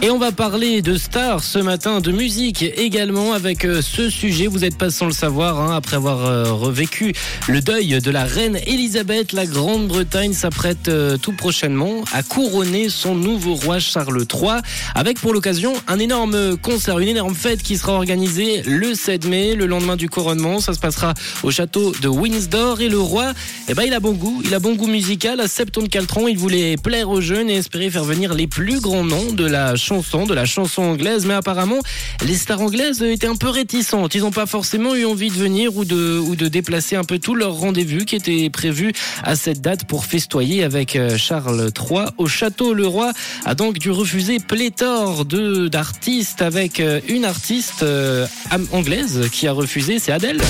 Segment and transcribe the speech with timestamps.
[0.00, 4.46] Et on va parler de stars ce matin, de musique également avec euh, ce sujet.
[4.46, 7.12] Vous n'êtes pas sans le savoir, hein, après avoir euh, revécu
[7.48, 13.16] le deuil de la reine Elisabeth, la Grande-Bretagne s'apprête euh, tout prochainement à couronner son
[13.16, 14.60] nouveau roi Charles III,
[14.94, 19.56] avec pour l'occasion un énorme concert, une énorme fête qui sera organisée le 7 mai,
[19.56, 20.60] le lendemain du couronnement.
[20.60, 23.32] Ça se passera au château de Windsor et le roi,
[23.68, 25.40] eh ben, il a bon goût, il a bon goût musical.
[25.40, 29.04] À Septon Caltron, il voulait plaire aux jeunes et espérer faire venir les plus grands
[29.04, 31.78] noms de la chanson, de la chanson anglaise, mais apparemment
[32.26, 34.14] les stars anglaises étaient un peu réticentes.
[34.14, 37.18] Ils n'ont pas forcément eu envie de venir ou de, ou de déplacer un peu
[37.18, 38.92] tout leur rendez-vous qui était prévu
[39.22, 42.74] à cette date pour festoyer avec euh, Charles III au château.
[42.74, 43.12] Le roi
[43.46, 48.26] a donc dû refuser pléthore d'artistes avec euh, une artiste euh,
[48.72, 50.40] anglaise qui a refusé, c'est Adèle.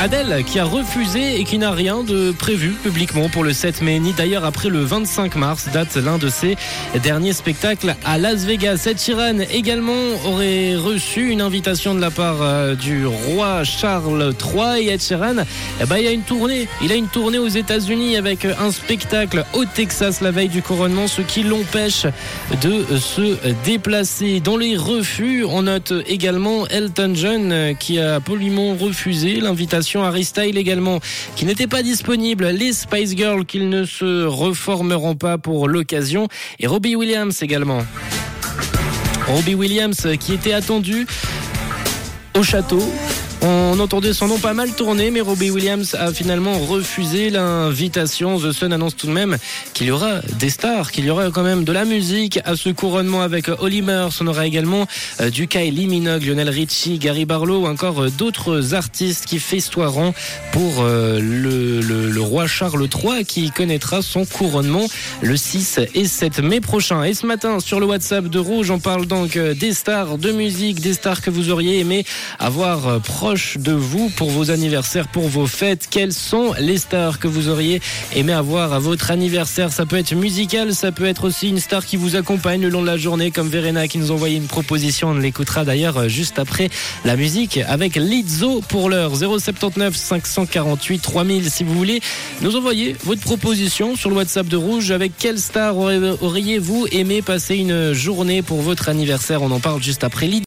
[0.00, 3.98] Adèle qui a refusé et qui n'a rien de prévu publiquement pour le 7 mai,
[3.98, 6.56] ni d'ailleurs après le 25 mars, date l'un de ses
[7.02, 8.86] derniers spectacles à Las Vegas.
[8.86, 9.92] Ed Sheeran également
[10.24, 15.44] aurait reçu une invitation de la part euh, du roi Charles III et Ed Sheeran,
[15.82, 16.66] eh ben, il a une tournée.
[16.82, 21.08] Il a une tournée aux États-Unis avec un spectacle au Texas la veille du couronnement,
[21.08, 22.06] ce qui l'empêche
[22.62, 23.36] de se
[23.66, 24.40] déplacer.
[24.40, 30.56] Dans les refus, on note également Elton John qui a poliment refusé l'invitation Harry Style
[30.56, 31.00] également,
[31.36, 32.46] qui n'était pas disponible.
[32.48, 36.28] Les Spice Girls, qu'ils ne se reformeront pas pour l'occasion.
[36.58, 37.84] Et Robbie Williams également.
[39.26, 41.06] Robbie Williams qui était attendu
[42.34, 42.82] au château
[43.42, 48.38] on entendait son nom pas mal tourner, mais Robbie Williams a finalement refusé l'invitation.
[48.38, 49.38] The Sun annonce tout de même
[49.72, 52.68] qu'il y aura des stars, qu'il y aura quand même de la musique à ce
[52.68, 53.82] couronnement avec Holly
[54.20, 54.86] On aura également
[55.20, 60.12] euh, du Kylie Minogue, Lionel Richie, Gary Barlow ou encore euh, d'autres artistes qui festoieront
[60.52, 64.86] pour euh, le, le, roi Charles III qui connaîtra son couronnement
[65.22, 67.04] le 6 et 7 mai prochain.
[67.04, 70.80] Et ce matin, sur le WhatsApp de Rouge, on parle donc des stars de musique,
[70.80, 72.04] des stars que vous auriez aimé
[72.38, 75.86] avoir proche de vous pour vos anniversaires, pour vos fêtes.
[75.88, 77.80] Quelles sont les stars que vous auriez
[78.16, 79.72] aimé avoir à votre anniversaire?
[79.72, 82.82] Ça peut être musical, ça peut être aussi une star qui vous accompagne le long
[82.82, 85.10] de la journée, comme Verena qui nous a envoyé une proposition.
[85.10, 86.70] On l'écoutera d'ailleurs euh, juste après
[87.04, 92.00] la musique avec Lizzo pour l'heure 079 548 3000 si vous voulez
[92.40, 94.90] nous envoyer votre proposition sur le WhatsApp de Rouge.
[94.90, 99.42] Avec quelle star auriez-vous aimé passer une journée pour votre anniversaire?
[99.42, 100.38] On en parle juste après Lizzo.